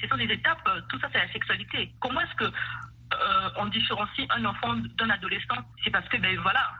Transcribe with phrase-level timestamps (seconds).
[0.00, 1.92] Ce sont des étapes, euh, tout ça c'est la sexualité.
[2.00, 5.56] Comment est-ce que euh, on différencie un enfant d'un adolescent?
[5.82, 6.70] C'est parce que, ben voilà,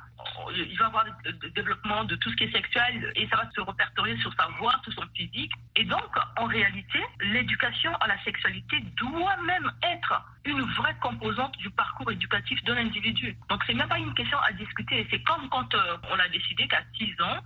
[0.55, 3.61] il va avoir le développement de tout ce qui est sexuel et ça va se
[3.61, 5.53] répertorier sur sa voix, sur son physique.
[5.77, 11.69] Et donc, en réalité, l'éducation à la sexualité doit même être une vraie composante du
[11.71, 13.37] parcours éducatif d'un individu.
[13.49, 15.07] Donc, c'est même pas une question à discuter.
[15.11, 17.39] C'est comme quand euh, on a décidé qu'à 6 ans,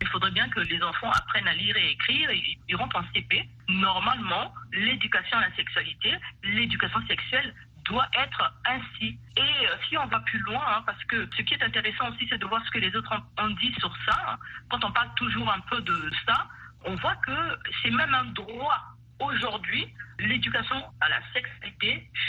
[0.00, 3.04] il faudrait bien que les enfants apprennent à lire et écrire et ils rentrent en
[3.14, 3.48] CP.
[3.68, 7.54] Normalement, l'éducation à la sexualité, l'éducation sexuelle
[7.88, 9.18] doit être ainsi.
[9.36, 12.26] Et euh, si on va plus loin, hein, parce que ce qui est intéressant aussi,
[12.28, 14.38] c'est de voir ce que les autres ont dit sur ça.
[14.70, 16.46] Quand on parle toujours un peu de ça,
[16.84, 18.80] on voit que c'est même un droit.
[19.20, 21.67] Aujourd'hui, l'éducation à la sexualité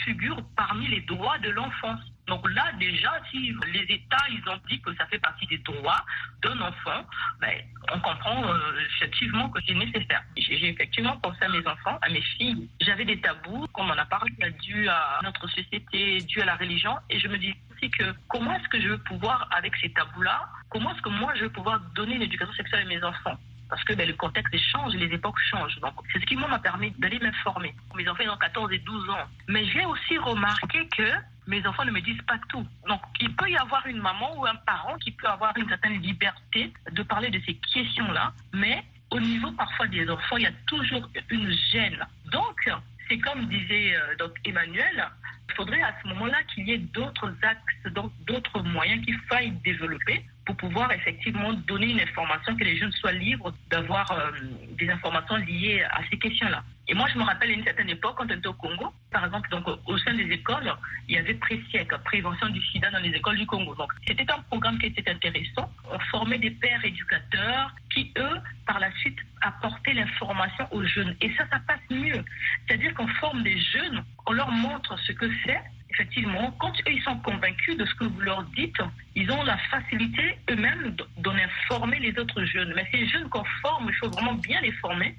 [0.06, 2.02] figure parmi les droits de l'enfance.
[2.28, 6.06] Donc là, déjà, si les États, ils ont dit que ça fait partie des droits
[6.44, 7.04] d'un enfant,
[7.42, 7.56] ben,
[7.92, 8.60] on comprend euh,
[8.96, 10.24] effectivement que c'est nécessaire.
[10.38, 12.70] J'ai effectivement pensé à mes enfants, à mes filles.
[12.82, 14.32] J'avais des tabous, comme on a parlé,
[14.62, 18.54] dû à notre société, dû à la religion, et je me dis aussi que comment
[18.54, 21.80] est-ce que je veux pouvoir, avec ces tabous-là, comment est-ce que moi je veux pouvoir
[21.96, 23.38] donner une éducation sexuelle à mes enfants?
[23.70, 25.80] Parce que ben, le contexte change, les époques changent.
[25.80, 27.74] Donc, c'est ce qui m'a permis d'aller m'informer.
[27.96, 29.28] Mes enfants ont 14 et 12 ans.
[29.48, 31.12] Mais j'ai aussi remarqué que
[31.48, 32.66] mes enfants ne me disent pas tout.
[32.88, 36.02] Donc, il peut y avoir une maman ou un parent qui peut avoir une certaine
[36.02, 40.52] liberté de parler de ces questions-là, mais au niveau parfois des enfants, il y a
[40.68, 42.06] toujours une gêne.
[42.32, 42.70] Donc,
[43.10, 45.10] c'est comme disait euh, donc Emmanuel,
[45.50, 47.94] il faudrait à ce moment-là qu'il y ait d'autres axes,
[48.28, 53.12] d'autres moyens qu'il faille développer pour pouvoir effectivement donner une information, que les jeunes soient
[53.12, 54.32] libres d'avoir euh,
[54.78, 56.64] des informations liées à ces questions-là.
[56.90, 59.48] Et moi, je me rappelle une certaine époque, quand on était au Congo, par exemple,
[59.52, 60.74] donc, au sein des écoles,
[61.08, 63.76] il y avait Présiècle, prévention du sida dans les écoles du Congo.
[63.76, 65.72] Donc, c'était un programme qui était intéressant.
[65.92, 71.16] On formait des pères éducateurs qui, eux, par la suite, apportaient l'information aux jeunes.
[71.22, 72.26] Et ça, ça passe mieux.
[72.66, 75.62] C'est-à-dire qu'on forme des jeunes, on leur montre ce que c'est
[75.92, 78.78] effectivement, quand eux, ils sont convaincus de ce que vous leur dites,
[79.16, 82.74] ils ont la facilité eux-mêmes d'en informer les autres jeunes.
[82.76, 85.16] Mais ces jeunes qu'on forme, il faut vraiment bien les former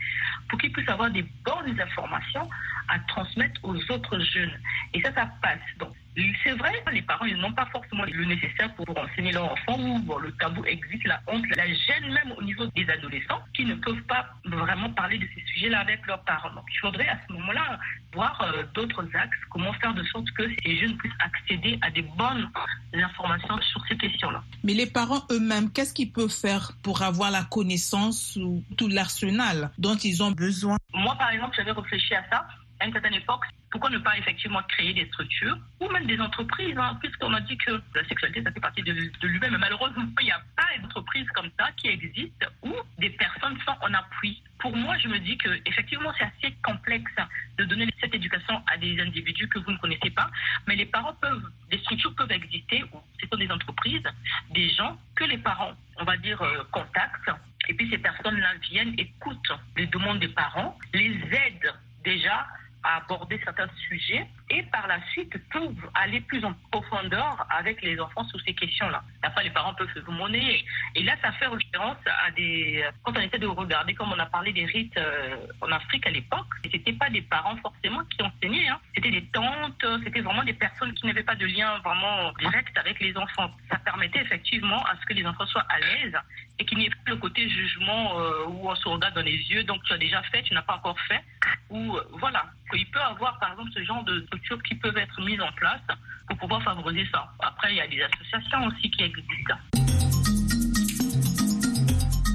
[0.49, 2.49] pour qu'ils puissent avoir des bonnes informations
[2.89, 4.59] à transmettre aux autres jeunes.
[4.95, 5.59] Et ça, ça passe.
[5.79, 9.79] Donc, c'est vrai, les parents, ils n'ont pas forcément le nécessaire pour enseigner leurs enfants
[9.79, 13.65] ou bon, le tabou existe, la honte, la gêne même au niveau des adolescents qui
[13.65, 16.53] ne peuvent pas vraiment parler de ces sujets-là avec leurs parents.
[16.55, 17.79] Donc il faudrait à ce moment-là
[18.13, 22.03] voir euh, d'autres axes, comment faire de sorte que ces jeunes puissent accéder à des
[22.03, 22.51] bonnes
[22.93, 24.43] informations sur ces questions-là.
[24.65, 29.71] Mais les parents eux-mêmes, qu'est-ce qu'ils peuvent faire pour avoir la connaissance ou tout l'arsenal
[29.79, 30.77] dont ils ont besoin?
[30.93, 32.47] Moi, par exemple, j'avais réfléchi à ça
[32.81, 36.77] à une certaine époque, pourquoi ne pas effectivement créer des structures ou même des entreprises,
[36.77, 39.53] hein, puisqu'on a dit que la sexualité, ça fait partie de, lui-même.
[39.53, 43.77] Mais malheureusement, il n'y a pas d'entreprise comme ça qui existe où des personnes sont
[43.81, 44.43] en appui.
[44.59, 47.13] Pour moi, je me dis que effectivement, c'est assez complexe
[47.59, 50.31] de donner cette éducation à des individus que vous ne connaissez pas,
[50.67, 54.03] mais les parents peuvent, des structures peuvent exister, ou ce sont des entreprises,
[54.51, 57.31] des gens que les parents, on va dire, euh, contactent,
[57.69, 61.75] et puis ces personnes-là viennent, écoutent les demandes des parents, les aident
[62.05, 62.47] déjà
[62.83, 67.99] à aborder certains sujets et par la suite peuvent aller plus en profondeur avec les
[68.01, 69.03] enfants sur ces questions-là.
[69.23, 70.65] Après, les parents peuvent se monnaie.
[70.95, 72.85] Et là, ça fait référence à des...
[73.05, 76.11] Quand on essaie de regarder, comme on a parlé des rites euh, en Afrique à
[76.11, 78.69] l'époque, ce n'étaient pas des parents forcément qui enseignaient.
[78.69, 78.81] Hein.
[78.95, 82.99] C'était des tantes, c'était vraiment des personnes qui n'avaient pas de lien vraiment direct avec
[83.01, 83.51] les enfants.
[83.71, 86.17] Ça permettait effectivement à ce que les enfants soient à l'aise
[86.61, 89.37] et qu'il n'y ait pas le côté jugement euh, où on se regarde dans les
[89.51, 91.25] yeux, donc tu as déjà fait, tu n'as pas encore fait,
[91.71, 92.45] ou euh, voilà.
[92.75, 94.21] Il peut avoir par exemple ce genre de
[94.65, 95.81] qui peuvent être mises en place
[96.29, 97.31] pour pouvoir favoriser ça.
[97.41, 99.55] Après, il y a des associations aussi qui existent.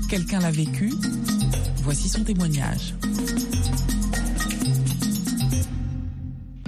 [0.10, 0.92] Quelqu'un l'a vécu
[1.86, 2.94] Voici son témoignage.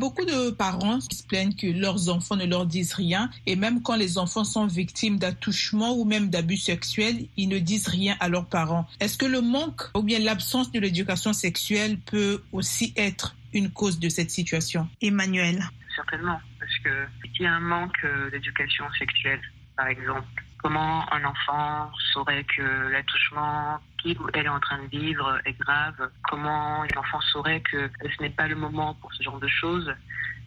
[0.07, 3.97] Beaucoup de parents se plaignent que leurs enfants ne leur disent rien et même quand
[3.97, 8.45] les enfants sont victimes d'attouchements ou même d'abus sexuels, ils ne disent rien à leurs
[8.45, 8.87] parents.
[9.01, 13.99] Est-ce que le manque ou bien l'absence de l'éducation sexuelle peut aussi être une cause
[13.99, 14.87] de cette situation?
[15.01, 15.61] Emmanuel.
[15.93, 19.41] Certainement, parce que s'il y a un manque euh, d'éducation sexuelle,
[19.75, 20.25] par exemple,
[20.63, 22.61] comment un enfant saurait que
[22.93, 23.77] l'attouchement
[24.15, 26.09] ou elle est en train de vivre est grave.
[26.23, 29.93] Comment l'enfant saurait que ce n'est pas le moment pour ce genre de choses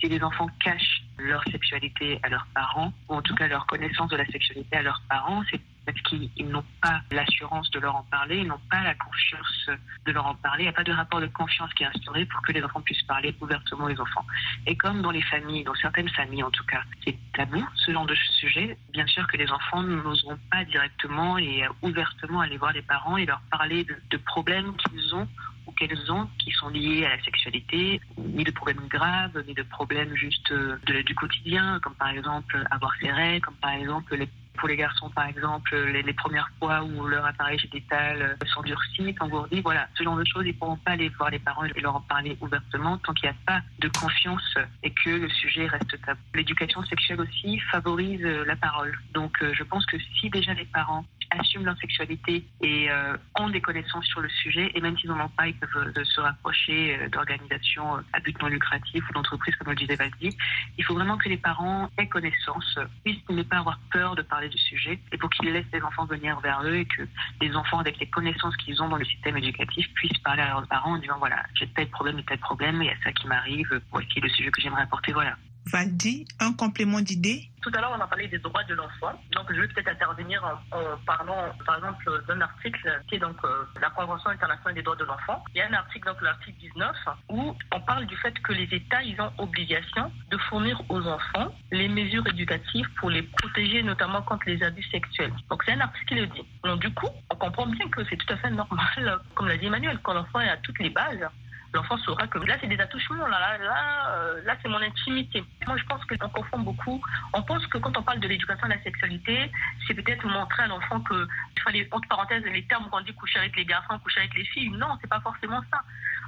[0.01, 4.11] Si les enfants cachent leur sexualité à leurs parents, ou en tout cas leur connaissance
[4.11, 8.05] de la sexualité à leurs parents, c'est parce qu'ils n'ont pas l'assurance de leur en
[8.05, 9.71] parler, ils n'ont pas la confiance
[10.07, 10.65] de leur en parler.
[10.65, 12.81] Il n'y a pas de rapport de confiance qui est instauré pour que les enfants
[12.81, 14.25] puissent parler ouvertement aux enfants.
[14.67, 18.07] Et comme dans les familles, dans certaines familles en tout cas, c'est tabou ce genre
[18.07, 22.83] de sujet, bien sûr que les enfants n'oseront pas directement et ouvertement aller voir les
[22.83, 25.27] parents et leur parler de, problèmes qu'ils ont
[25.67, 29.63] ou qu'elles ont qui sont liées à la sexualité, ni de problèmes graves, ni de
[29.63, 34.29] problèmes juste de, du quotidien, comme par exemple avoir ses règles, comme par exemple les
[34.61, 39.89] pour les garçons, par exemple, les, premières fois où leur appareil génital s'endurcit, s'engourdit, voilà,
[39.97, 42.01] ce genre de choses, ils ne pourront pas aller voir les parents et leur en
[42.03, 46.21] parler ouvertement tant qu'il n'y a pas de confiance et que le sujet reste tabou.
[46.35, 48.97] L'éducation sexuelle aussi favorise la parole.
[49.15, 53.61] Donc, je pense que si déjà les parents assument leur sexualité et euh, ont des
[53.61, 54.71] connaissances sur le sujet.
[54.75, 58.41] Et même s'ils n'en ont pas, ils peuvent euh, se rapprocher euh, d'organisations à but
[58.41, 60.37] non lucratif ou d'entreprises, comme le disait Valdi.
[60.79, 64.49] Il faut vraiment que les parents aient connaissance, puissent ne pas avoir peur de parler
[64.49, 67.03] du sujet et pour qu'ils laissent les enfants venir vers eux et que
[67.41, 70.67] les enfants, avec les connaissances qu'ils ont dans le système éducatif, puissent parler à leurs
[70.67, 73.27] parents en disant voilà, j'ai tel problème et tel problème, il y a ça qui
[73.27, 75.37] m'arrive, voici le sujet que j'aimerais apporter, voilà.
[75.67, 79.13] Valdi, un complément d'idée Tout à l'heure, on a parlé des droits de l'enfant.
[79.33, 80.43] Donc, je vais peut-être intervenir
[80.73, 84.97] en, parlant, par exemple, d'un article qui est donc euh, la Convention internationale des droits
[84.97, 85.45] de l'enfant.
[85.55, 86.97] Il y a un article, donc l'article 19,
[87.29, 91.55] où on parle du fait que les États, ils ont obligation de fournir aux enfants
[91.71, 95.33] les mesures éducatives pour les protéger, notamment contre les abus sexuels.
[95.51, 96.47] Donc, c'est un article qui le dit.
[96.65, 99.67] Donc, du coup, on comprend bien que c'est tout à fait normal, comme l'a dit
[99.67, 101.29] Emmanuel, quand l'enfant à toutes les bases
[101.73, 105.45] l'enfant saura que là c'est des attouchements, là, là, là, euh, là c'est mon intimité.
[105.67, 107.01] Moi je pense qu'on confond beaucoup.
[107.33, 109.51] On pense que quand on parle de l'éducation à la sexualité,
[109.87, 111.27] c'est peut-être montrer à l'enfant que,
[111.57, 114.45] il fallait, entre parenthèses, les termes qu'on dit coucher avec les garçons, coucher avec les
[114.45, 114.71] filles.
[114.71, 115.83] Non, c'est pas forcément ça.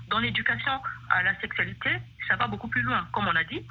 [0.09, 0.81] Dans l'éducation
[1.11, 1.91] à la sexualité,
[2.29, 3.07] ça va beaucoup plus loin.
[3.13, 3.65] Comme on a dit,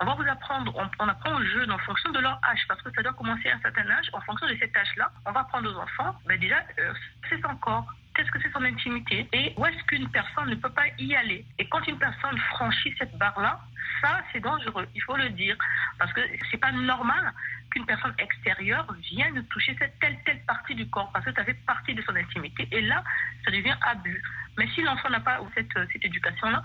[0.00, 2.90] on va vous apprendre, on, apprend aux jeunes en fonction de leur âge, parce que
[2.92, 4.08] ça doit commencer à un certain âge.
[4.12, 6.92] En fonction de cet âge-là, on va apprendre aux enfants, ben déjà, euh,
[7.28, 10.70] c'est son corps, qu'est-ce que c'est son intimité et où est-ce qu'une personne ne peut
[10.70, 11.44] pas y aller.
[11.58, 13.60] Et quand une personne franchit cette barre-là,
[14.02, 15.56] ça, c'est dangereux, il faut le dire,
[15.98, 16.20] parce que
[16.50, 17.32] c'est pas normal
[17.70, 21.58] qu'une personne extérieure vienne toucher cette telle, telle partie du corps, parce que ça fait
[21.64, 23.04] partie de son intimité, et là,
[23.44, 24.22] ça devient abus.
[24.56, 26.60] Mais si l'enfant n'a pas, cette, cette éducation-là,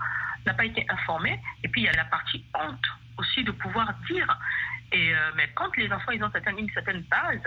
[0.46, 2.86] n'a pas été informé, et puis il y a la partie honte
[3.18, 4.38] aussi de pouvoir dire.
[4.92, 7.40] Et, euh, mais quand les enfants ils ont certaine, une certaine base,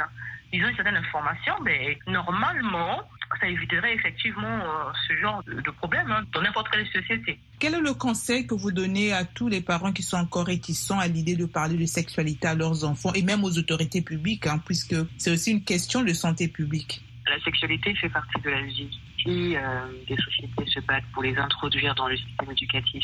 [0.52, 3.04] ils ont une certaine information, mais normalement,
[3.40, 7.40] ça éviterait effectivement euh, ce genre de, problème hein, dans n'importe quelle société.
[7.60, 11.00] Quel est le conseil que vous donnez à tous les parents qui sont encore réticents
[11.00, 14.62] à l'idée de parler de sexualité à leurs enfants et même aux autorités publiques, hein,
[14.66, 17.02] puisque c'est aussi une question de santé publique?
[17.28, 18.90] La sexualité fait partie de la vie.
[19.22, 19.60] Si euh,
[20.08, 23.04] des sociétés se battent pour les introduire dans le système éducatif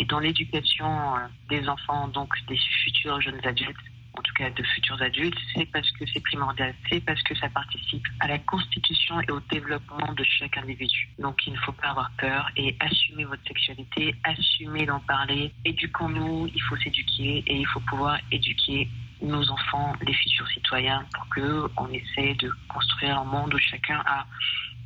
[0.00, 3.76] et dans l'éducation euh, des enfants, donc des futurs jeunes adultes,
[4.14, 7.48] en tout cas de futurs adultes, c'est parce que c'est primordial, c'est parce que ça
[7.48, 11.08] participe à la constitution et au développement de chaque individu.
[11.18, 15.52] Donc il ne faut pas avoir peur et assumer votre sexualité, assumer d'en parler.
[15.64, 18.88] Éduquons-nous, il faut s'éduquer et il faut pouvoir éduquer
[19.22, 24.02] nos enfants, les futurs citoyens, pour que on essaie de construire un monde où chacun
[24.06, 24.26] a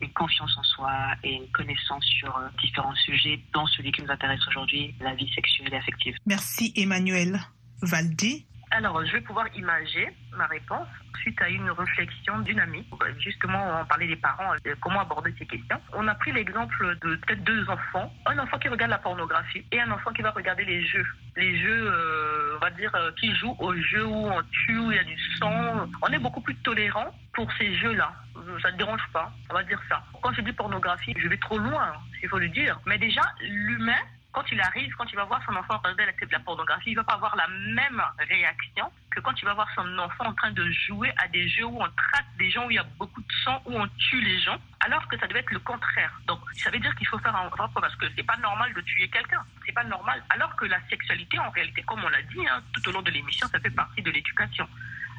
[0.00, 0.92] une confiance en soi
[1.22, 5.30] et une connaissance sur euh, différents sujets, dont celui qui nous intéresse aujourd'hui, la vie
[5.34, 6.16] sexuelle et affective.
[6.26, 7.40] Merci Emmanuel.
[7.82, 10.88] Valdi alors, je vais pouvoir imager ma réponse
[11.20, 12.84] suite à une réflexion d'une amie.
[13.18, 15.80] Justement, on parlait des parents, euh, comment aborder ces questions.
[15.92, 18.12] On a pris l'exemple de peut-être deux enfants.
[18.26, 21.06] Un enfant qui regarde la pornographie et un enfant qui va regarder les jeux.
[21.36, 24.90] Les jeux, euh, on va dire, euh, qui jouent aux jeux où on tue, où
[24.90, 25.88] il y a du sang.
[26.02, 28.12] On est beaucoup plus tolérant pour ces jeux-là.
[28.60, 30.02] Ça ne dérange pas, on va dire ça.
[30.20, 32.80] Quand je dis pornographie, je vais trop loin, s'il faut le dire.
[32.86, 34.02] Mais déjà, l'humain
[34.34, 37.04] quand il arrive, quand il va voir son enfant regarder la, la pornographie, il va
[37.04, 40.68] pas avoir la même réaction que quand il va voir son enfant en train de
[40.72, 43.32] jouer à des jeux où on traite des gens, où il y a beaucoup de
[43.44, 46.12] sang, où on tue les gens, alors que ça devait être le contraire.
[46.26, 48.80] Donc, ça veut dire qu'il faut faire un rapport parce que c'est pas normal de
[48.80, 49.42] tuer quelqu'un.
[49.64, 50.22] C'est pas normal.
[50.30, 53.12] Alors que la sexualité, en réalité, comme on l'a dit hein, tout au long de
[53.12, 54.68] l'émission, ça fait partie de l'éducation.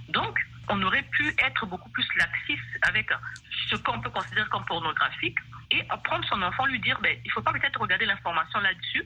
[0.10, 3.10] Donc, on aurait pu être beaucoup plus laxiste avec
[3.70, 5.38] ce qu'on peut considérer comme pornographique
[5.80, 9.06] et prendre son enfant, lui dire, ben, il faut pas peut-être regarder l'information là-dessus,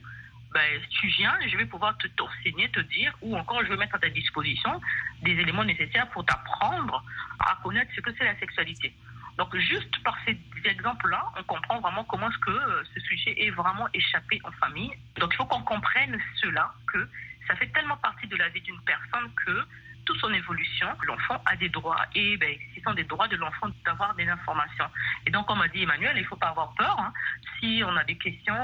[0.52, 3.94] ben, tu viens, je vais pouvoir te t'enseigner, te dire, ou encore je vais mettre
[3.94, 4.80] à ta disposition
[5.22, 7.04] des éléments nécessaires pour t'apprendre
[7.38, 8.92] à connaître ce que c'est la sexualité.
[9.38, 13.50] Donc juste par ces exemples-là, on comprend vraiment comment est-ce que euh, ce sujet est
[13.50, 14.92] vraiment échappé en famille.
[15.18, 17.08] Donc il faut qu'on comprenne cela, que
[17.46, 19.66] ça fait tellement partie de la vie d'une personne que
[20.10, 23.68] toute son évolution, l'enfant a des droits et ben, ce sont des droits de l'enfant
[23.84, 24.86] d'avoir des informations.
[25.24, 26.96] Et donc, comme a dit Emmanuel, il ne faut pas avoir peur.
[26.98, 27.12] Hein.
[27.60, 28.56] Si on a des questions,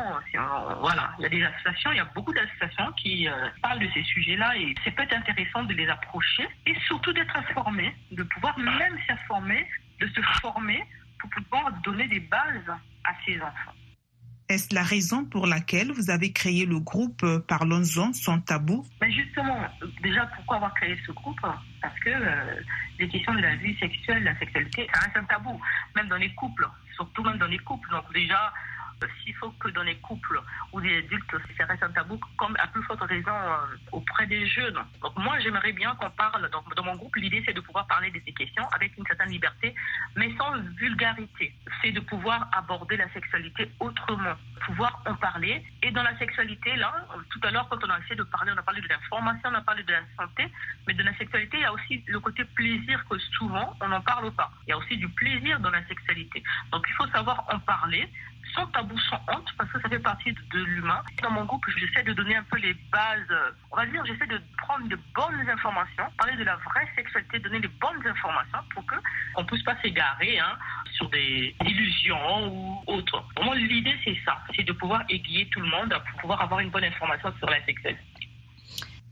[0.80, 3.88] voilà, il y a des associations, il y a beaucoup d'associations qui euh, parlent de
[3.94, 8.58] ces sujets-là et c'est peut-être intéressant de les approcher et surtout d'être informé, de pouvoir
[8.58, 9.68] même s'informer
[10.00, 10.84] de se former
[11.18, 12.70] pour pouvoir donner des bases
[13.04, 13.74] à ces enfants.
[14.48, 18.86] Est-ce la raison pour laquelle vous avez créé le groupe euh, Parlons-en sans tabou?
[19.00, 19.58] Mais Justement,
[20.02, 21.40] déjà, pourquoi avoir créé ce groupe?
[21.82, 22.60] Parce que euh,
[22.98, 25.60] les questions de la vie sexuelle, la sexualité, ça reste un tabou,
[25.96, 27.90] même dans les couples, surtout même dans les couples.
[27.90, 28.52] Donc déjà,
[29.22, 30.40] s'il faut que dans les couples
[30.72, 34.46] ou des adultes, ça reste un tabou, comme à plus forte raison euh, auprès des
[34.46, 34.78] jeunes.
[35.02, 38.20] Donc moi, j'aimerais bien qu'on parle, dans mon groupe, l'idée c'est de pouvoir parler de
[38.24, 39.74] ces questions avec une certaine liberté,
[40.16, 41.54] mais sans vulgarité.
[41.82, 44.34] C'est de pouvoir aborder la sexualité autrement,
[44.66, 45.64] pouvoir en parler.
[45.82, 48.58] Et dans la sexualité, là, tout à l'heure, quand on a essayé de parler, on
[48.58, 50.50] a parlé de l'information, on a parlé de la santé,
[50.86, 54.00] mais de la sexualité, il y a aussi le côté plaisir que souvent, on n'en
[54.00, 54.50] parle pas.
[54.66, 56.42] Il y a aussi du plaisir dans la sexualité.
[56.72, 58.08] Donc il faut savoir en parler,
[58.54, 61.02] sans tabou, sans honte, parce que ça fait partie de, l'humain.
[61.22, 63.34] Dans mon groupe, j'essaie de donner un peu les bases,
[63.70, 67.60] on va dire, j'essaie de prendre de bonnes informations, parler de la vraie sexualité, donner
[67.60, 68.96] les bonnes informations pour que
[69.36, 70.56] on puisse pas s'égarer hein,
[70.92, 73.22] sur des illusions ou autres.
[73.34, 76.60] Pour moi, l'idée, c'est ça, c'est de pouvoir aiguiller tout le monde pour pouvoir avoir
[76.60, 78.02] une bonne information sur la sexualité.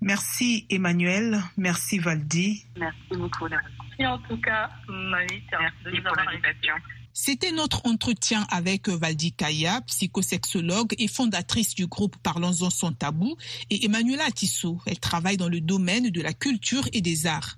[0.00, 2.66] Merci Emmanuel, merci Valdi.
[2.76, 3.48] Merci beaucoup.
[3.48, 6.74] Merci en tout cas, Marie, merci pour l'invitation.
[7.16, 13.36] C'était notre entretien avec Valdi Kaya, psychosexologue et fondatrice du groupe Parlons-en sans tabou,
[13.70, 14.80] et Emmanuela Tissot.
[14.84, 17.56] Elle travaille dans le domaine de la culture et des arts.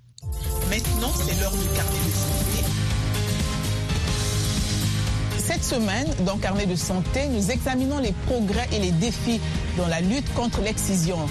[0.69, 2.37] Maintenant, c'est l'heure du carnet de santé.
[5.39, 9.41] Cette semaine, dans Carnet de santé, nous examinons les progrès et les défis
[9.79, 11.31] dans la lutte contre l'excision.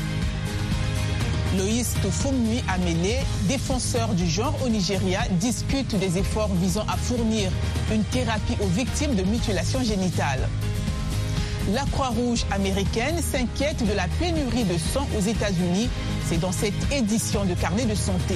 [1.57, 3.15] Loïs Tofumui Amele,
[3.47, 7.51] défenseur du genre au Nigeria, discute des efforts visant à fournir
[7.93, 10.47] une thérapie aux victimes de mutilation génitale.
[11.73, 15.89] La Croix-Rouge américaine s'inquiète de la pénurie de sang aux États-Unis.
[16.29, 18.35] C'est dans cette édition de Carnet de santé.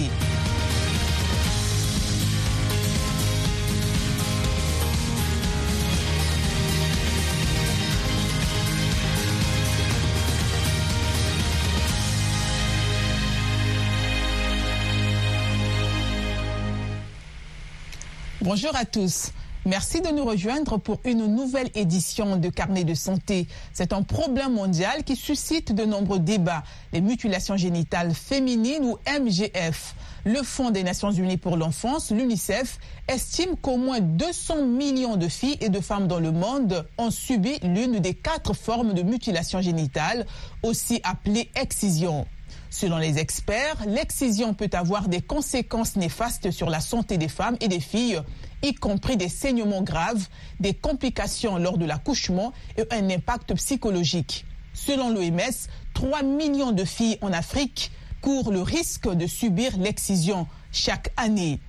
[18.49, 19.31] Bonjour à tous.
[19.67, 23.45] Merci de nous rejoindre pour une nouvelle édition de Carnet de santé.
[23.73, 26.63] C'est un problème mondial qui suscite de nombreux débats.
[26.91, 29.93] Les mutilations génitales féminines ou MGF.
[30.25, 35.59] Le Fonds des Nations Unies pour l'enfance, l'UNICEF, estime qu'au moins 200 millions de filles
[35.61, 40.25] et de femmes dans le monde ont subi l'une des quatre formes de mutilation génitale,
[40.63, 42.25] aussi appelée excision.
[42.69, 47.67] Selon les experts, l'excision peut avoir des conséquences néfastes sur la santé des femmes et
[47.67, 48.21] des filles,
[48.61, 50.27] y compris des saignements graves,
[50.59, 54.45] des complications lors de l'accouchement et un impact psychologique.
[54.73, 61.11] Selon l'OMS, 3 millions de filles en Afrique courent le risque de subir l'excision chaque
[61.17, 61.59] année.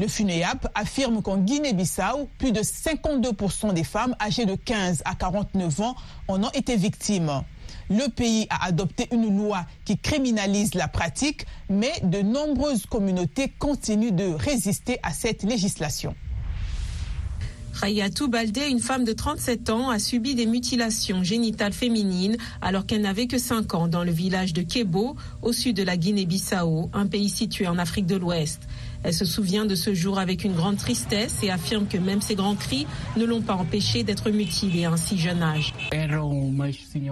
[0.00, 5.80] Le FUNEAP affirme qu'en Guinée-Bissau, plus de 52% des femmes âgées de 15 à 49
[5.80, 5.94] ans
[6.26, 7.44] en ont été victimes.
[7.88, 14.14] Le pays a adopté une loi qui criminalise la pratique, mais de nombreuses communautés continuent
[14.14, 16.14] de résister à cette législation.
[17.80, 23.00] Rayatou Baldé, une femme de 37 ans, a subi des mutilations génitales féminines alors qu'elle
[23.00, 27.06] n'avait que 5 ans dans le village de Kebo, au sud de la Guinée-Bissau, un
[27.06, 28.62] pays situé en Afrique de l'Ouest.
[29.02, 32.34] Elle se souvient de ce jour avec une grande tristesse et affirme que même ses
[32.34, 35.72] grands cris ne l'ont pas empêché d'être mutilée à un si jeune âge.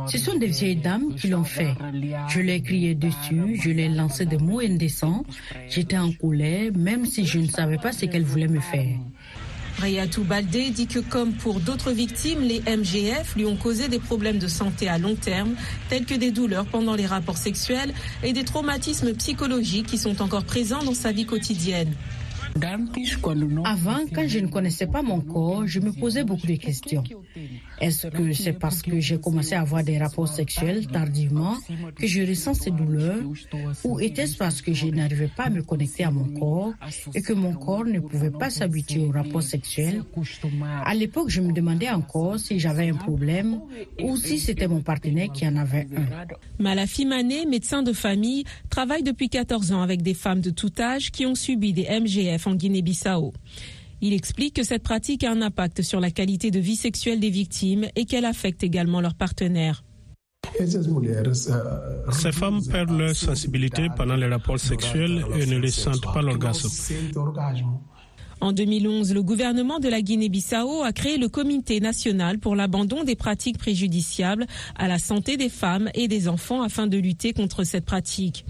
[0.07, 1.75] Ce sont des vieilles dames qui l'ont fait.
[2.28, 5.25] Je l'ai crié dessus, je l'ai lancé des mots indécents.
[5.68, 8.99] J'étais en colère, même si je ne savais pas ce qu'elles voulaient me faire.
[9.78, 14.38] Rayatou Baldé dit que comme pour d'autres victimes, les MGF lui ont causé des problèmes
[14.38, 15.54] de santé à long terme,
[15.88, 17.94] tels que des douleurs pendant les rapports sexuels
[18.25, 21.94] et des traumatismes psychologiques qui sont encore présents dans sa vie quotidienne.
[23.64, 27.04] Avant, quand je ne connaissais pas mon corps, je me posais beaucoup de questions.
[27.80, 31.56] Est-ce que c'est parce que j'ai commencé à avoir des rapports sexuels tardivement
[31.96, 33.22] que je ressens ces douleurs?
[33.84, 36.72] Ou était-ce parce que je n'arrivais pas à me connecter à mon corps
[37.14, 40.02] et que mon corps ne pouvait pas s'habituer aux rapports sexuels?
[40.84, 43.60] À l'époque, je me demandais encore si j'avais un problème
[44.02, 46.26] ou si c'était mon partenaire qui en avait un.
[46.58, 51.10] Malafi Mané, médecin de famille, travaille depuis 14 ans avec des femmes de tout âge
[51.12, 53.32] qui ont subi des MGF en Guinée-Bissau.
[54.00, 57.30] Il explique que cette pratique a un impact sur la qualité de vie sexuelle des
[57.30, 59.82] victimes et qu'elle affecte également leurs partenaires.
[62.12, 66.68] Ces femmes perdent leur sensibilité pendant les rapports sexuels et ne ressentent pas l'orgasme.
[68.40, 73.16] En 2011, le gouvernement de la Guinée-Bissau a créé le Comité national pour l'abandon des
[73.16, 77.84] pratiques préjudiciables à la santé des femmes et des enfants afin de lutter contre cette
[77.84, 78.44] pratique.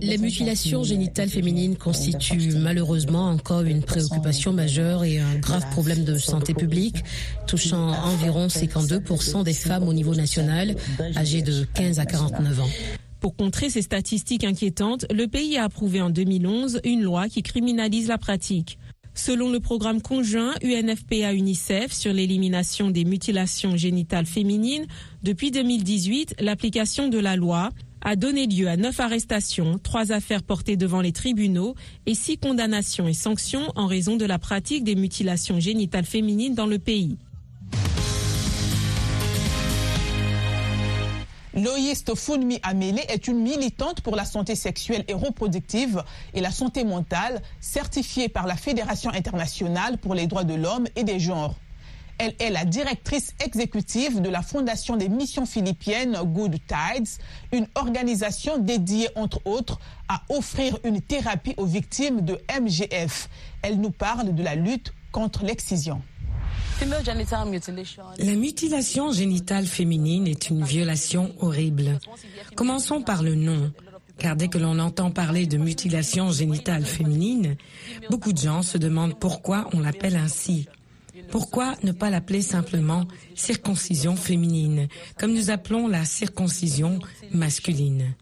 [0.00, 6.16] Les mutilations génitales féminines constituent malheureusement encore une préoccupation majeure et un grave problème de
[6.16, 7.04] santé publique,
[7.46, 10.74] touchant environ 52% des femmes au niveau national
[11.16, 12.70] âgées de 15 à 49 ans.
[13.20, 18.08] Pour contrer ces statistiques inquiétantes, le pays a approuvé en 2011 une loi qui criminalise
[18.08, 18.78] la pratique.
[19.14, 24.86] Selon le programme conjoint UNFPA-UNICEF sur l'élimination des mutilations génitales féminines,
[25.22, 27.70] depuis 2018, l'application de la loi
[28.04, 31.74] a donné lieu à neuf arrestations, trois affaires portées devant les tribunaux
[32.06, 36.66] et six condamnations et sanctions en raison de la pratique des mutilations génitales féminines dans
[36.66, 37.16] le pays.
[41.54, 46.02] Loïste Funmi Amele est une militante pour la santé sexuelle et reproductive
[46.34, 51.04] et la santé mentale, certifiée par la Fédération internationale pour les droits de l'homme et
[51.04, 51.54] des genres.
[52.18, 57.08] Elle est la directrice exécutive de la Fondation des missions philippiennes Good Tides,
[57.52, 59.78] une organisation dédiée, entre autres,
[60.08, 63.28] à offrir une thérapie aux victimes de MGF.
[63.62, 66.00] Elle nous parle de la lutte contre l'excision.
[68.18, 71.98] La mutilation génitale féminine est une violation horrible.
[72.56, 73.72] Commençons par le nom.
[74.18, 77.56] Car dès que l'on entend parler de mutilation génitale féminine,
[78.10, 80.66] beaucoup de gens se demandent pourquoi on l'appelle ainsi.
[81.30, 84.88] Pourquoi ne pas l'appeler simplement circoncision féminine,
[85.18, 86.98] comme nous appelons la circoncision
[87.32, 88.14] masculine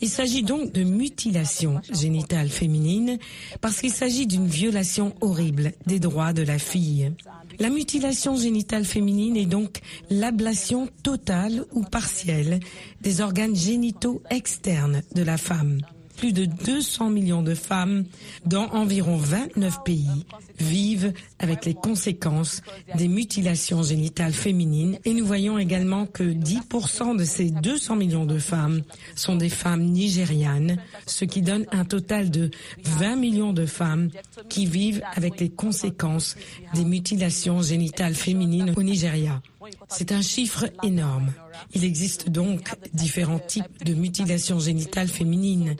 [0.00, 3.18] Il s'agit donc de mutilation génitale féminine
[3.60, 7.12] parce qu'il s'agit d'une violation horrible des droits de la fille.
[7.58, 9.80] La mutilation génitale féminine est donc
[10.10, 12.60] l'ablation totale ou partielle
[13.00, 15.80] des organes génitaux externes de la femme
[16.18, 18.04] plus de 200 millions de femmes
[18.44, 20.26] dans environ 29 pays
[20.58, 22.60] vivent avec les conséquences
[22.96, 28.38] des mutilations génitales féminines et nous voyons également que 10% de ces 200 millions de
[28.38, 28.82] femmes
[29.14, 32.50] sont des femmes nigérianes, ce qui donne un total de
[32.82, 34.10] 20 millions de femmes
[34.48, 36.36] qui vivent avec les conséquences
[36.74, 39.40] des mutilations génitales féminines au Nigeria.
[39.88, 41.32] C'est un chiffre énorme.
[41.74, 45.76] Il existe donc différents types de mutilations génitales féminines.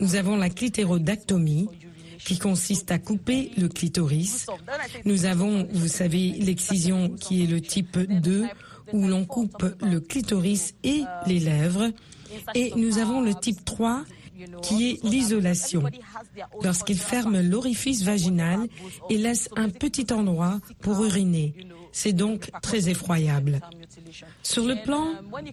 [0.00, 1.68] Nous avons la clitérodactomie,
[2.24, 4.46] qui consiste à couper le clitoris.
[5.04, 8.46] Nous avons, vous savez, l'excision qui est le type 2,
[8.92, 11.90] où l'on coupe le clitoris et les lèvres.
[12.54, 14.04] Et nous avons le type 3,
[14.62, 15.82] qui est l'isolation,
[16.62, 18.68] lorsqu'il ferme l'orifice vaginal
[19.10, 21.54] et laisse un petit endroit pour uriner.
[21.92, 23.60] C'est donc très effroyable.
[24.42, 25.08] Sur le plan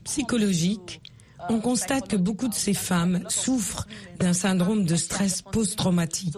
[0.06, 1.02] psychologique,
[1.48, 3.88] on constate que beaucoup de ces femmes souffrent
[4.20, 6.36] d'un syndrome de stress post-traumatique.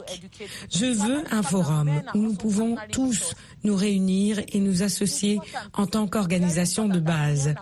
[0.72, 3.34] Je veux un forum où nous pouvons tous
[3.64, 5.40] nous réunir et nous associer
[5.74, 7.56] en tant qu'organisation de base.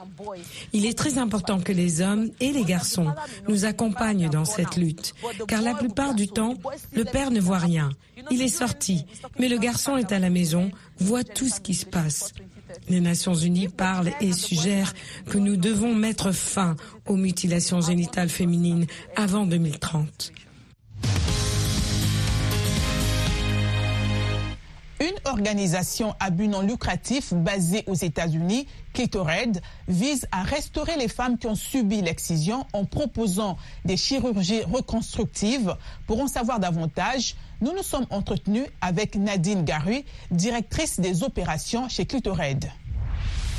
[0.73, 3.13] Il est très important que les hommes et les garçons
[3.47, 5.13] nous accompagnent dans cette lutte,
[5.47, 6.55] car la plupart du temps,
[6.93, 7.89] le père ne voit rien.
[8.31, 9.05] Il est sorti,
[9.39, 12.33] mais le garçon est à la maison, voit tout ce qui se passe.
[12.89, 14.93] Les Nations Unies parlent et suggèrent
[15.27, 16.75] que nous devons mettre fin
[17.05, 20.31] aux mutilations génitales féminines avant 2030.
[25.01, 31.37] Une organisation à but non lucratif basée aux États-Unis, Clitored, vise à restaurer les femmes
[31.37, 35.73] qui ont subi l'excision en proposant des chirurgies reconstructives.
[36.05, 42.05] Pour en savoir davantage, nous nous sommes entretenus avec Nadine Garui, directrice des opérations chez
[42.05, 42.65] Clitored.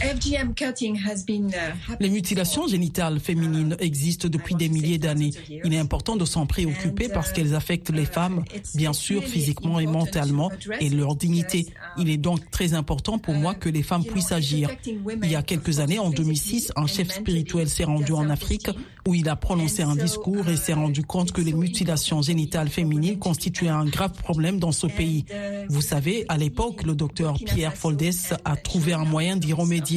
[0.02, 5.30] Uh, Les mutilations génitales féminines existent depuis des milliers d'années.
[5.48, 8.42] Il est important de s'en préoccuper parce qu'elles affectent les femmes,
[8.74, 11.66] bien sûr, physiquement et mentalement, et leur dignité.
[11.98, 14.70] Il est donc très important pour moi que les femmes puissent agir.
[14.86, 18.70] Il y a quelques années, en 2006, un chef spirituel s'est rendu en Afrique
[19.06, 23.18] où il a prononcé un discours et s'est rendu compte que les mutilations génitales féminines
[23.18, 25.24] constituaient un grave problème dans ce pays.
[25.68, 28.00] Vous savez, à l'époque, le docteur Pierre Foldes
[28.44, 29.89] a trouvé un moyen d'y remédier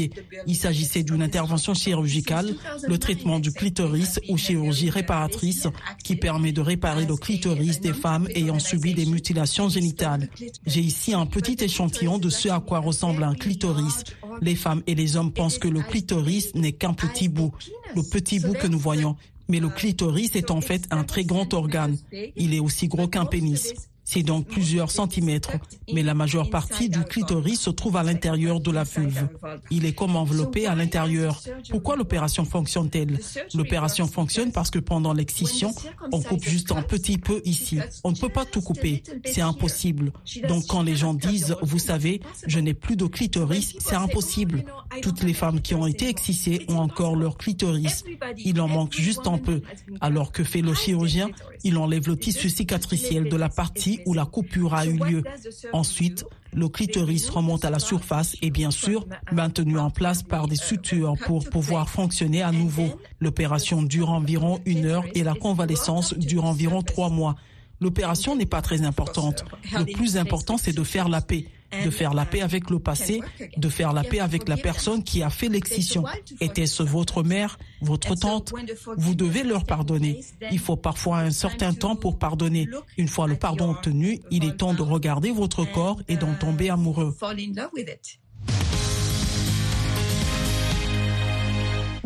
[0.47, 2.55] il s'agissait d'une intervention chirurgicale,
[2.87, 5.67] le traitement du clitoris ou chirurgie réparatrice
[6.03, 10.29] qui permet de réparer le clitoris des femmes ayant subi des mutilations génitales.
[10.65, 14.03] J'ai ici un petit échantillon de ce à quoi ressemble un clitoris.
[14.41, 17.53] Les femmes et les hommes pensent que le clitoris n'est qu'un petit bout,
[17.95, 19.15] le petit bout que nous voyons.
[19.49, 21.97] Mais le clitoris est en fait un très grand organe.
[22.35, 23.73] Il est aussi gros qu'un pénis.
[24.05, 25.51] C'est donc plusieurs centimètres,
[25.93, 29.27] mais la majeure partie du clitoris se trouve à l'intérieur de la vulve.
[29.71, 31.41] Il est comme enveloppé à l'intérieur.
[31.69, 33.19] Pourquoi l'opération fonctionne-t-elle?
[33.53, 35.73] L'opération fonctionne parce que pendant l'excision,
[36.11, 37.79] on coupe juste un petit peu ici.
[38.03, 39.03] On ne peut pas tout couper.
[39.25, 40.11] C'est impossible.
[40.47, 44.65] Donc quand les gens disent, vous savez, je n'ai plus de clitoris, c'est impossible.
[45.01, 48.03] Toutes les femmes qui ont été excitées ont encore leur clitoris.
[48.37, 49.61] Il en manque juste un peu.
[50.01, 51.29] Alors que fait le chirurgien?
[51.63, 55.23] Il enlève le tissu cicatriciel de la partie où la coupure a eu lieu.
[55.71, 60.55] Ensuite, le clitoris remonte à la surface et bien sûr maintenu en place par des
[60.55, 62.99] sutures pour pouvoir fonctionner à nouveau.
[63.19, 67.35] L'opération dure environ une heure et la convalescence dure environ trois mois.
[67.81, 69.43] L'opération n'est pas très importante.
[69.77, 71.47] Le plus important, c'est de faire la paix
[71.83, 73.21] de faire la paix avec le passé,
[73.57, 76.03] de faire la paix avec la personne qui a fait l'excision.
[76.39, 78.53] Était-ce votre mère, votre tante
[78.97, 80.21] Vous devez leur pardonner.
[80.51, 82.67] Il faut parfois un certain temps pour pardonner.
[82.97, 86.69] Une fois le pardon obtenu, il est temps de regarder votre corps et d'en tomber
[86.69, 87.15] amoureux.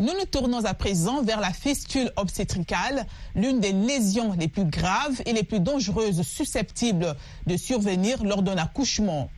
[0.00, 3.04] Nous nous tournons à présent vers la fistule obstétricale,
[3.34, 7.16] l'une des lésions les plus graves et les plus dangereuses susceptibles
[7.48, 9.28] de survenir lors d'un accouchement.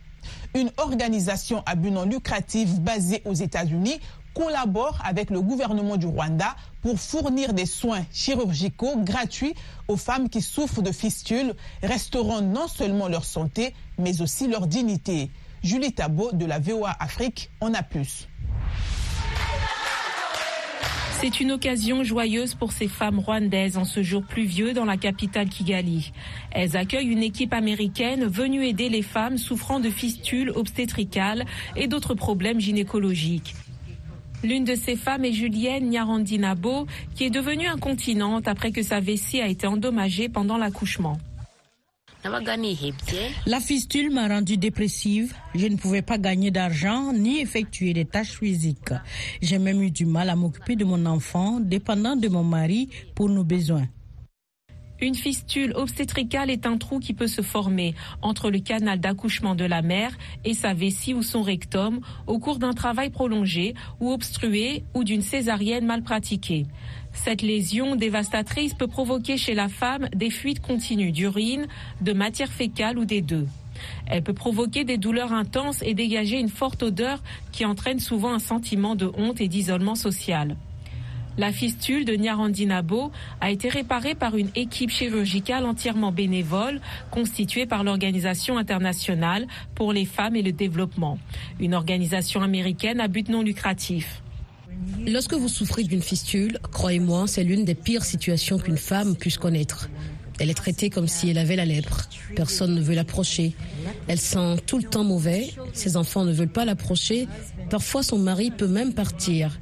[0.55, 3.99] Une organisation à but non lucratif basée aux États-Unis
[4.33, 9.53] collabore avec le gouvernement du Rwanda pour fournir des soins chirurgicaux gratuits
[9.87, 11.53] aux femmes qui souffrent de fistules,
[11.83, 15.29] restaurant non seulement leur santé, mais aussi leur dignité.
[15.63, 18.27] Julie Tabo de la VOA Afrique en a plus.
[21.21, 25.49] C'est une occasion joyeuse pour ces femmes rwandaises en ce jour pluvieux dans la capitale
[25.49, 26.13] Kigali.
[26.49, 32.15] Elles accueillent une équipe américaine venue aider les femmes souffrant de fistules obstétricales et d'autres
[32.15, 33.53] problèmes gynécologiques.
[34.43, 39.41] L'une de ces femmes est Julienne Nyarandinabo, qui est devenue incontinente après que sa vessie
[39.41, 41.19] a été endommagée pendant l'accouchement.
[43.47, 45.33] La fistule m'a rendue dépressive.
[45.55, 48.93] Je ne pouvais pas gagner d'argent ni effectuer des tâches physiques.
[49.41, 53.29] J'ai même eu du mal à m'occuper de mon enfant, dépendant de mon mari pour
[53.29, 53.87] nos besoins.
[55.03, 59.65] Une fistule obstétricale est un trou qui peut se former entre le canal d'accouchement de
[59.65, 64.83] la mère et sa vessie ou son rectum au cours d'un travail prolongé ou obstrué
[64.93, 66.67] ou d'une césarienne mal pratiquée.
[67.13, 71.67] Cette lésion dévastatrice peut provoquer chez la femme des fuites continues d'urine,
[72.01, 73.47] de matière fécale ou des deux.
[74.07, 77.21] Elle peut provoquer des douleurs intenses et dégager une forte odeur
[77.51, 80.55] qui entraîne souvent un sentiment de honte et d'isolement social.
[81.37, 87.85] La fistule de Nyarandinabo a été réparée par une équipe chirurgicale entièrement bénévole constituée par
[87.85, 91.17] l'Organisation internationale pour les femmes et le développement,
[91.59, 94.21] une organisation américaine à but non lucratif.
[95.07, 99.89] Lorsque vous souffrez d'une fistule, croyez-moi, c'est l'une des pires situations qu'une femme puisse connaître.
[100.39, 102.09] Elle est traitée comme si elle avait la lèpre.
[102.35, 103.53] Personne ne veut l'approcher.
[104.07, 105.51] Elle sent tout le temps mauvais.
[105.73, 107.27] Ses enfants ne veulent pas l'approcher.
[107.69, 109.59] Parfois, son mari peut même partir.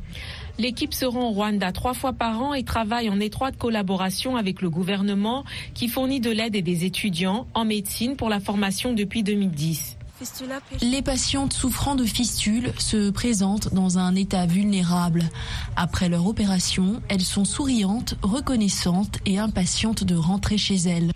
[0.58, 4.62] L'équipe se rend au Rwanda trois fois par an et travaille en étroite collaboration avec
[4.62, 9.24] le gouvernement qui fournit de l'aide et des étudiants en médecine pour la formation depuis
[9.24, 9.99] 2010.
[10.82, 15.24] Les patientes souffrant de fistules se présentent dans un état vulnérable.
[15.76, 21.12] Après leur opération, elles sont souriantes, reconnaissantes et impatientes de rentrer chez elles.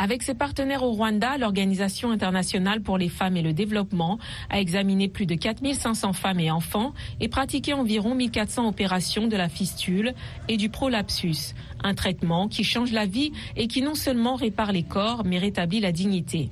[0.00, 5.08] Avec ses partenaires au Rwanda, l'Organisation internationale pour les femmes et le développement a examiné
[5.08, 10.14] plus de 4500 femmes et enfants et pratiqué environ 1400 opérations de la fistule
[10.46, 14.84] et du prolapsus, un traitement qui change la vie et qui non seulement répare les
[14.84, 16.50] corps mais rétablit la dignité.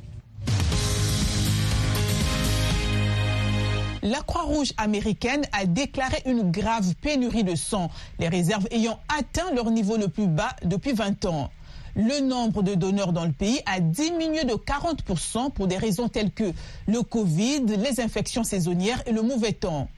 [4.07, 7.91] La Croix-Rouge américaine a déclaré une grave pénurie de sang,
[8.21, 11.51] les réserves ayant atteint leur niveau le plus bas depuis 20 ans.
[11.97, 16.31] Le nombre de donneurs dans le pays a diminué de 40% pour des raisons telles
[16.31, 16.53] que
[16.87, 19.89] le Covid, les infections saisonnières et le mauvais temps.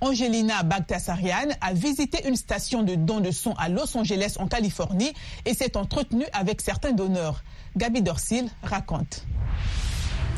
[0.00, 5.12] Angelina Bagtasarian a visité une station de don de sang à Los Angeles en Californie
[5.44, 7.44] et s'est entretenue avec certains donneurs.
[7.76, 9.26] Gabi Dorsil raconte.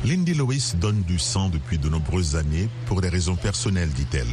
[0.05, 4.27] Lindy Lewis donne du sang depuis de nombreuses années pour des raisons personnelles, dit-elle.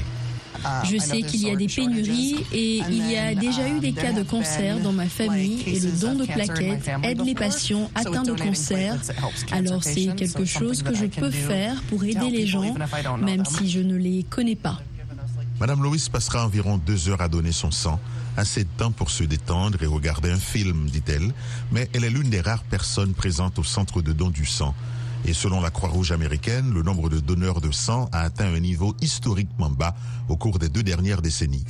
[0.86, 4.14] Je sais qu'il y a des pénuries et il y a déjà eu des cas
[4.14, 8.34] de cancer dans ma famille et le don de plaquettes aide les patients atteints de
[8.34, 8.98] cancer.
[9.52, 12.74] Alors c'est quelque chose que je peux faire pour aider les gens,
[13.22, 14.82] même si je ne les connais pas.
[15.60, 18.00] Madame Lewis passera environ deux heures à donner son sang,
[18.38, 21.34] assez de temps pour se détendre et regarder un film, dit-elle,
[21.72, 24.74] mais elle est l'une des rares personnes présentes au centre de don du sang
[25.28, 28.96] Et selon la Croix-Rouge américaine, le nombre de donneurs de sang a atteint un niveau
[29.02, 29.94] historiquement bas
[30.30, 31.66] au cours des deux dernières décennies.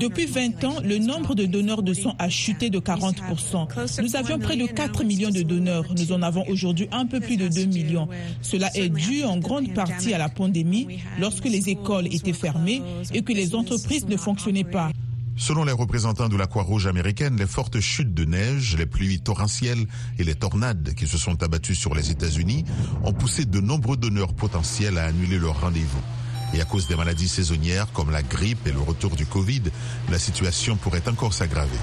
[0.00, 4.02] Depuis 20 ans, le nombre de donneurs de sang a chuté de 40%.
[4.02, 5.84] Nous avions près de 4 millions de donneurs.
[5.94, 8.08] Nous en avons aujourd'hui un peu plus de 2 millions.
[8.40, 12.80] Cela est dû en grande partie à la pandémie, lorsque les écoles étaient fermées
[13.12, 14.90] et que les entreprises ne fonctionnaient pas.
[15.38, 19.86] Selon les représentants de la Croix-Rouge américaine, les fortes chutes de neige, les pluies torrentielles
[20.18, 22.64] et les tornades qui se sont abattues sur les États-Unis
[23.04, 26.00] ont poussé de nombreux donneurs potentiels à annuler leur rendez-vous.
[26.54, 29.62] Et à cause des maladies saisonnières comme la grippe et le retour du Covid,
[30.10, 31.78] la situation pourrait encore s'aggraver.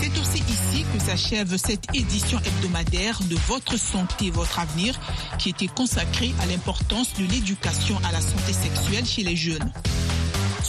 [0.00, 5.00] C'est aussi ici que s'achève cette édition hebdomadaire de Votre santé, votre avenir,
[5.38, 9.72] qui était consacrée à l'importance de l'éducation à la santé sexuelle chez les jeunes.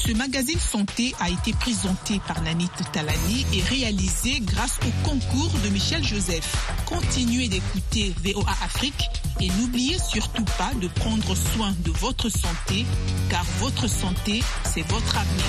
[0.06, 5.70] Ce magazine santé a été présenté par Nanit Talani et réalisé grâce au concours de
[5.70, 6.56] Michel Joseph.
[6.86, 9.10] Continuez d'écouter VOA Afrique
[9.42, 12.86] et n'oubliez surtout pas de prendre soin de votre santé
[13.30, 15.46] car votre santé, c'est votre avenir.